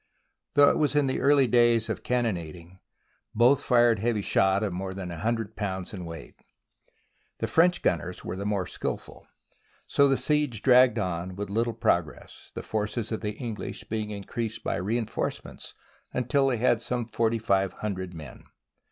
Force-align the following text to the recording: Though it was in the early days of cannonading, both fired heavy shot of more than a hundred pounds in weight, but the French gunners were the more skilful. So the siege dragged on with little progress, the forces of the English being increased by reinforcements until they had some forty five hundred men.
Though 0.55 0.71
it 0.71 0.79
was 0.79 0.95
in 0.95 1.05
the 1.05 1.19
early 1.21 1.45
days 1.45 1.87
of 1.87 2.01
cannonading, 2.01 2.79
both 3.35 3.61
fired 3.61 3.99
heavy 3.99 4.23
shot 4.23 4.63
of 4.63 4.73
more 4.73 4.95
than 4.95 5.11
a 5.11 5.19
hundred 5.19 5.55
pounds 5.55 5.93
in 5.93 6.05
weight, 6.05 6.33
but 6.37 6.45
the 7.37 7.45
French 7.45 7.83
gunners 7.83 8.25
were 8.25 8.35
the 8.35 8.43
more 8.43 8.65
skilful. 8.65 9.27
So 9.85 10.09
the 10.09 10.17
siege 10.17 10.63
dragged 10.63 10.97
on 10.97 11.35
with 11.35 11.51
little 11.51 11.73
progress, 11.75 12.51
the 12.55 12.63
forces 12.63 13.11
of 13.11 13.21
the 13.21 13.33
English 13.33 13.83
being 13.89 14.09
increased 14.09 14.63
by 14.63 14.77
reinforcements 14.77 15.75
until 16.13 16.47
they 16.47 16.57
had 16.57 16.81
some 16.81 17.05
forty 17.05 17.37
five 17.37 17.73
hundred 17.73 18.15
men. 18.15 18.45